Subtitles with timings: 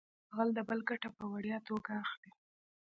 [0.35, 2.31] غل د بل ګټه په وړیا توګه اخلي